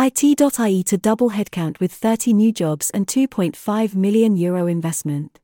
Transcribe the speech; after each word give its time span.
IT.ie 0.00 0.84
to 0.84 0.96
double 0.96 1.30
headcount 1.30 1.80
with 1.80 1.92
30 1.92 2.32
new 2.32 2.52
jobs 2.52 2.88
and 2.90 3.04
2.5 3.08 3.96
million 3.96 4.36
euro 4.36 4.68
investment. 4.68 5.40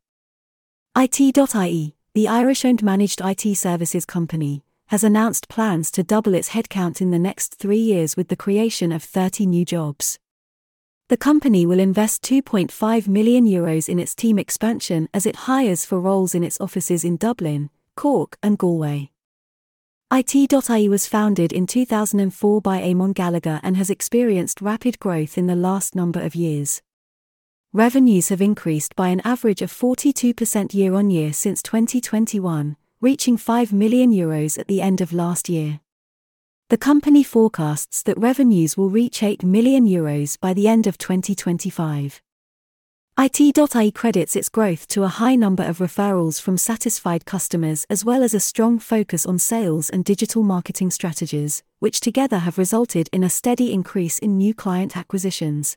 IT.ie, 0.97 1.97
the 2.15 2.29
Irish 2.29 2.65
owned 2.65 2.81
managed 2.81 3.21
IT 3.21 3.57
services 3.57 4.05
company, 4.05 4.63
has 4.87 5.03
announced 5.03 5.49
plans 5.49 5.91
to 5.91 6.05
double 6.05 6.35
its 6.35 6.51
headcount 6.51 7.01
in 7.01 7.11
the 7.11 7.19
next 7.19 7.57
three 7.57 7.81
years 7.81 8.17
with 8.17 8.29
the 8.29 8.37
creation 8.37 8.93
of 8.93 9.03
30 9.03 9.45
new 9.47 9.65
jobs. 9.65 10.21
The 11.09 11.17
company 11.17 11.67
will 11.67 11.81
invest 11.81 12.23
2.5 12.23 13.09
million 13.09 13.47
euros 13.47 13.89
in 13.89 13.99
its 13.99 14.15
team 14.15 14.39
expansion 14.39 15.09
as 15.13 15.27
it 15.27 15.51
hires 15.51 15.85
for 15.85 15.99
roles 15.99 16.33
in 16.33 16.45
its 16.45 16.61
offices 16.61 17.03
in 17.03 17.17
Dublin, 17.17 17.71
Cork, 17.97 18.39
and 18.41 18.57
Galway. 18.57 19.11
IT.ie 20.17 20.89
was 20.89 21.09
founded 21.09 21.53
in 21.53 21.67
2004 21.67 22.61
by 22.61 22.81
Eamon 22.81 23.13
Gallagher 23.13 23.59
and 23.65 23.77
has 23.77 23.91
experienced 23.91 24.61
rapid 24.61 25.01
growth 25.01 25.37
in 25.37 25.49
the 25.49 25.57
last 25.57 25.97
number 25.97 26.21
of 26.21 26.37
years. 26.37 26.81
Revenues 27.73 28.29
have 28.29 28.41
increased 28.41 28.95
by 28.95 29.09
an 29.09 29.21
average 29.25 29.61
of 29.61 29.73
42% 29.73 30.73
year 30.73 30.95
on 30.95 31.11
year 31.11 31.33
since 31.33 31.61
2021, 31.65 32.77
reaching 33.01 33.37
5 33.37 33.73
million 33.73 34.13
euros 34.13 34.57
at 34.57 34.69
the 34.69 34.81
end 34.81 35.01
of 35.01 35.13
last 35.13 35.49
year. 35.49 35.81
The 36.69 36.79
company 36.79 37.25
forecasts 37.25 38.01
that 38.05 38.17
revenues 38.17 38.77
will 38.77 38.91
reach 38.91 39.21
8 39.21 39.43
million 39.43 39.85
euros 39.85 40.39
by 40.39 40.55
the 40.55 40.69
end 40.69 40.87
of 40.87 40.97
2025. 40.97 42.23
IT.ie 43.17 43.93
credits 43.93 44.35
its 44.35 44.49
growth 44.49 44.89
to 44.89 45.05
a 45.05 45.09
high 45.09 45.37
number 45.37 45.63
of 45.63 45.79
referrals 45.79 46.43
from 46.43 46.59
satisfied 46.59 47.25
customers 47.25 47.87
as 47.89 48.05
well 48.05 48.25
as 48.25 48.35
a 48.35 48.41
strong 48.41 48.77
focus 48.81 49.25
on 49.25 49.39
sales 49.39 49.89
and 49.89 50.05
digital 50.05 50.43
marketing 50.43 50.91
strategies, 50.91 51.63
which 51.79 52.01
together 52.01 52.39
have 52.39 52.59
resulted 52.59 53.09
in 53.13 53.23
a 53.23 53.31
steady 53.31 53.73
increase 53.73 54.19
in 54.19 54.37
new 54.37 54.53
client 54.53 54.97
acquisitions. 54.97 55.77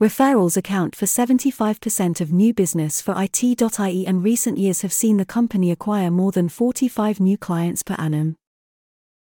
Referrals 0.00 0.56
account 0.56 0.94
for 0.94 1.06
75% 1.06 2.20
of 2.20 2.32
new 2.32 2.54
business 2.54 3.02
for 3.02 3.20
IT.ie 3.20 4.06
and 4.06 4.22
recent 4.22 4.56
years 4.56 4.82
have 4.82 4.92
seen 4.92 5.16
the 5.16 5.24
company 5.24 5.72
acquire 5.72 6.12
more 6.12 6.30
than 6.30 6.48
45 6.48 7.18
new 7.18 7.36
clients 7.36 7.82
per 7.82 7.96
annum. 7.98 8.36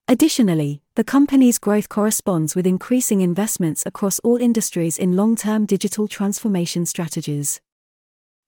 Additionally, 0.07 0.83
the 0.97 1.03
company's 1.03 1.59
growth 1.59 1.89
corresponds 1.89 2.55
with 2.55 2.69
increasing 2.69 3.21
investments 3.21 3.83
across 3.85 4.21
all 4.21 4.37
industries 4.37 4.97
in 4.97 5.17
long 5.17 5.35
term 5.35 5.67
digital 5.67 6.07
transformation 6.07 6.87
strategies. 6.87 7.61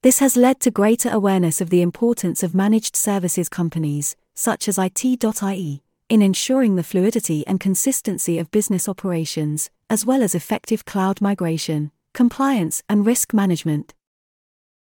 This 0.02 0.20
has 0.20 0.36
led 0.36 0.60
to 0.60 0.70
greater 0.70 1.10
awareness 1.10 1.60
of 1.60 1.70
the 1.70 1.82
importance 1.82 2.44
of 2.44 2.54
managed 2.54 2.94
services 2.94 3.48
companies, 3.48 4.14
such 4.36 4.68
as 4.68 4.78
IT.ie, 4.78 5.82
in 6.08 6.22
ensuring 6.22 6.76
the 6.76 6.84
fluidity 6.84 7.44
and 7.48 7.58
consistency 7.58 8.38
of 8.38 8.52
business 8.52 8.88
operations, 8.88 9.68
as 9.90 10.06
well 10.06 10.22
as 10.22 10.32
effective 10.32 10.84
cloud 10.84 11.20
migration, 11.20 11.90
compliance, 12.12 12.80
and 12.88 13.04
risk 13.04 13.34
management. 13.34 13.92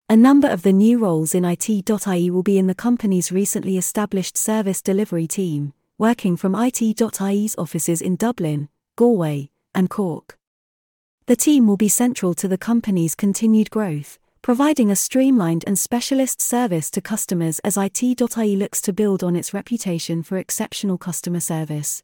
A 0.07 0.15
number 0.15 0.47
of 0.47 0.61
the 0.61 0.71
new 0.71 0.99
roles 0.99 1.33
in 1.33 1.43
IT.ie 1.43 2.29
will 2.29 2.43
be 2.43 2.59
in 2.59 2.67
the 2.67 2.75
company's 2.75 3.31
recently 3.31 3.75
established 3.75 4.37
service 4.37 4.83
delivery 4.83 5.25
team, 5.25 5.73
working 5.97 6.35
from 6.35 6.55
IT.ie's 6.55 7.55
offices 7.57 8.01
in 8.01 8.15
Dublin, 8.17 8.69
Galway, 8.97 9.49
and 9.73 9.89
Cork. 9.89 10.37
The 11.27 11.35
team 11.35 11.67
will 11.67 11.77
be 11.77 11.87
central 11.87 12.33
to 12.35 12.47
the 12.47 12.57
company's 12.57 13.15
continued 13.15 13.71
growth, 13.71 14.19
providing 14.41 14.91
a 14.91 14.95
streamlined 14.95 15.63
and 15.65 15.79
specialist 15.79 16.41
service 16.41 16.91
to 16.91 17.01
customers 17.01 17.59
as 17.59 17.77
IT.ie 17.77 18.55
looks 18.55 18.81
to 18.81 18.93
build 18.93 19.23
on 19.23 19.35
its 19.35 19.53
reputation 19.53 20.21
for 20.21 20.37
exceptional 20.37 20.97
customer 20.97 21.39
service. 21.39 22.03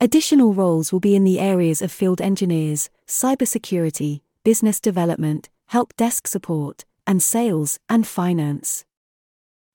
Additional 0.00 0.54
roles 0.54 0.92
will 0.92 1.00
be 1.00 1.14
in 1.14 1.24
the 1.24 1.38
areas 1.38 1.82
of 1.82 1.92
field 1.92 2.20
engineers, 2.20 2.88
cybersecurity, 3.06 4.22
business 4.44 4.80
development, 4.80 5.48
help 5.66 5.94
desk 5.96 6.26
support, 6.26 6.84
and 7.06 7.22
sales 7.22 7.78
and 7.88 8.06
finance. 8.06 8.84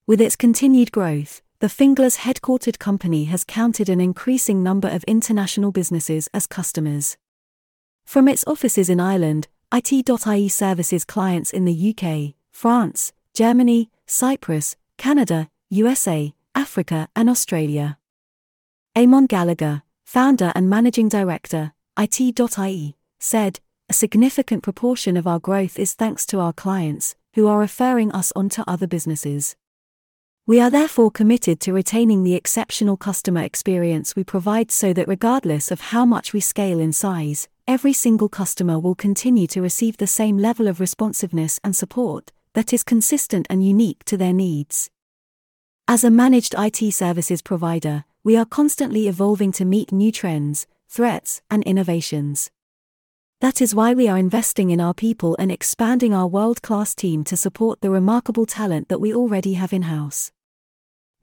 With 0.08 0.20
its 0.20 0.36
continued 0.36 0.92
growth, 0.92 1.42
the 1.60 1.68
Finglas 1.68 2.18
headquartered 2.18 2.78
company 2.78 3.26
has 3.26 3.44
counted 3.44 3.90
an 3.90 4.00
increasing 4.00 4.62
number 4.62 4.88
of 4.88 5.04
international 5.06 5.72
businesses 5.72 6.30
as 6.32 6.46
customers. 6.46 7.18
From 8.06 8.28
its 8.28 8.44
offices 8.46 8.92
in 8.92 9.00
Ireland, 9.00 9.48
IT.ie 9.74 10.50
services 10.50 11.04
clients 11.04 11.52
in 11.52 11.66
the 11.66 11.96
UK, 11.96 12.36
France, 12.52 13.12
Germany, 13.34 13.90
Cyprus, 14.06 14.76
Canada, 15.00 15.50
USA, 15.72 16.32
Africa, 16.54 17.10
and 17.16 17.28
Australia. 17.28 17.98
Eamon 18.96 19.28
Gallagher, 19.28 19.82
founder 20.06 20.52
and 20.54 20.70
managing 20.70 21.10
director, 21.10 21.74
IT.ie, 21.98 22.96
said, 23.20 23.60
A 23.90 23.94
significant 23.94 24.62
proportion 24.62 25.18
of 25.18 25.26
our 25.26 25.40
growth 25.40 25.80
is 25.80 25.96
thanks 25.96 26.28
to 26.28 26.40
our 26.40 26.54
clients, 26.54 27.16
who 27.34 27.48
are 27.48 27.58
referring 27.58 28.12
us 28.12 28.32
on 28.36 28.48
to 28.50 28.64
other 28.68 28.86
businesses. 28.86 29.56
We 30.48 30.62
are 30.62 30.70
therefore 30.70 31.12
committed 31.12 31.60
to 31.60 31.74
retaining 31.74 32.24
the 32.24 32.36
exceptional 32.36 32.96
customer 32.96 33.42
experience 33.42 34.16
we 34.16 34.24
provide 34.24 34.72
so 34.72 34.94
that 34.94 35.06
regardless 35.06 35.72
of 35.72 35.82
how 35.92 36.06
much 36.06 36.32
we 36.32 36.40
scale 36.40 36.80
in 36.80 36.94
size, 36.94 37.50
every 37.68 37.92
single 37.92 38.30
customer 38.30 38.80
will 38.80 38.96
continue 38.96 39.46
to 39.48 39.62
receive 39.62 39.98
the 39.98 40.08
same 40.08 40.38
level 40.38 40.70
of 40.70 40.80
responsiveness 40.80 41.60
and 41.66 41.76
support 41.76 42.32
that 42.54 42.72
is 42.72 42.82
consistent 42.82 43.46
and 43.50 43.68
unique 43.68 44.06
to 44.06 44.16
their 44.16 44.32
needs. 44.32 44.90
As 45.86 46.06
a 46.06 46.10
managed 46.10 46.56
IT 46.58 46.94
services 46.94 47.42
provider, 47.42 48.06
we 48.24 48.38
are 48.38 48.46
constantly 48.46 49.10
evolving 49.10 49.52
to 49.52 49.66
meet 49.66 49.92
new 49.92 50.14
trends, 50.14 50.66
threats, 50.88 51.42
and 51.52 51.62
innovations. 51.64 52.52
That 53.42 53.62
is 53.62 53.76
why 53.76 53.94
we 53.94 54.08
are 54.08 54.18
investing 54.18 54.70
in 54.70 54.80
our 54.80 54.94
people 54.94 55.36
and 55.38 55.52
expanding 55.52 56.14
our 56.14 56.26
world 56.26 56.62
class 56.62 56.96
team 56.96 57.26
to 57.26 57.36
support 57.36 57.82
the 57.82 57.90
remarkable 57.90 58.46
talent 58.46 58.88
that 58.88 59.02
we 59.02 59.14
already 59.14 59.56
have 59.56 59.74
in 59.74 59.82
house. 59.82 60.32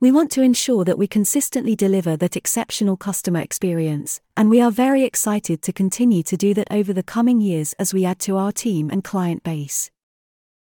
We 0.00 0.12
want 0.12 0.30
to 0.32 0.42
ensure 0.42 0.84
that 0.84 0.98
we 0.98 1.06
consistently 1.06 1.76
deliver 1.76 2.16
that 2.16 2.36
exceptional 2.36 2.96
customer 2.96 3.40
experience, 3.40 4.20
and 4.36 4.50
we 4.50 4.60
are 4.60 4.70
very 4.70 5.02
excited 5.02 5.62
to 5.62 5.72
continue 5.72 6.22
to 6.24 6.36
do 6.36 6.52
that 6.54 6.68
over 6.70 6.92
the 6.92 7.02
coming 7.02 7.40
years 7.40 7.72
as 7.78 7.94
we 7.94 8.04
add 8.04 8.18
to 8.20 8.36
our 8.36 8.52
team 8.52 8.90
and 8.90 9.02
client 9.02 9.42
base. 9.42 9.90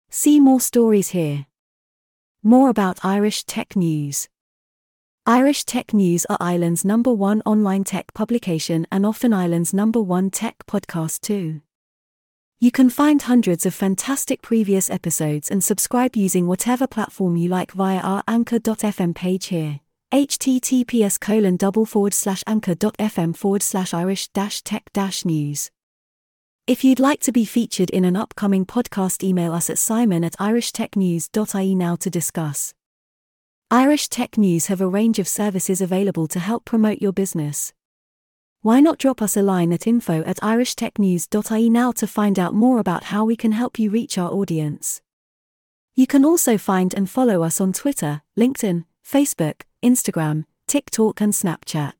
See 0.09 0.39
more 0.39 0.61
stories 0.61 1.09
here. 1.09 1.45
More 2.41 2.69
about 2.69 3.05
Irish 3.05 3.43
Tech 3.43 3.75
News. 3.75 4.29
Irish 5.25 5.63
Tech 5.65 5.93
News 5.93 6.25
are 6.27 6.37
Ireland's 6.39 6.83
number 6.83 7.13
one 7.13 7.43
online 7.45 7.83
tech 7.83 8.13
publication 8.15 8.87
and 8.91 9.05
often 9.05 9.33
Ireland's 9.33 9.73
number 9.73 10.01
one 10.01 10.31
tech 10.31 10.65
podcast 10.65 11.21
too. 11.21 11.61
You 12.61 12.71
can 12.71 12.89
find 12.89 13.21
hundreds 13.21 13.65
of 13.65 13.73
fantastic 13.73 14.41
previous 14.41 14.89
episodes 14.89 15.49
and 15.49 15.63
subscribe 15.63 16.17
using 16.17 16.45
whatever 16.45 16.87
platform 16.87 17.37
you 17.37 17.47
like 17.47 17.71
via 17.71 17.99
our 17.99 18.21
anchor.fm 18.27 19.15
page 19.15 19.45
here. 19.45 19.79
https 20.11 21.17
colon 21.17 21.55
double 21.55 21.85
forward 21.85 22.13
slash 22.13 22.43
anchor.fm 22.45 23.33
forward 23.33 23.63
slash 23.63 23.93
irish 23.93 24.27
dash 24.29 24.61
tech 24.61 24.91
dash 24.91 25.23
news. 25.23 25.71
If 26.67 26.83
you'd 26.83 26.99
like 26.99 27.21
to 27.21 27.31
be 27.31 27.45
featured 27.45 27.91
in 27.91 28.03
an 28.03 28.17
upcoming 28.17 28.65
podcast, 28.65 29.23
email 29.23 29.53
us 29.53 29.69
at 29.69 29.77
simon 29.77 30.25
at 30.25 30.33
irishtechnews.ie 30.33 31.75
now 31.75 31.95
to 31.95 32.09
discuss. 32.09 32.73
Irish 33.71 34.09
Tech 34.09 34.37
News 34.37 34.65
have 34.65 34.81
a 34.81 34.87
range 34.87 35.17
of 35.17 35.29
services 35.29 35.79
available 35.79 36.27
to 36.27 36.39
help 36.39 36.65
promote 36.65 37.01
your 37.01 37.13
business. 37.13 37.71
Why 38.61 38.81
not 38.81 38.97
drop 38.97 39.21
us 39.21 39.37
a 39.37 39.41
line 39.41 39.71
at 39.71 39.87
info 39.87 40.21
at 40.23 40.35
irishtechnews.ie 40.37 41.69
now 41.69 41.93
to 41.93 42.05
find 42.05 42.37
out 42.37 42.53
more 42.53 42.79
about 42.79 43.05
how 43.05 43.23
we 43.23 43.37
can 43.37 43.53
help 43.53 43.79
you 43.79 43.89
reach 43.89 44.17
our 44.17 44.29
audience? 44.29 45.01
You 45.95 46.05
can 46.05 46.25
also 46.25 46.57
find 46.57 46.93
and 46.93 47.09
follow 47.09 47.41
us 47.41 47.61
on 47.61 47.71
Twitter, 47.71 48.21
LinkedIn, 48.37 48.83
Facebook, 49.07 49.61
Instagram, 49.81 50.43
TikTok, 50.67 51.21
and 51.21 51.31
Snapchat. 51.31 51.93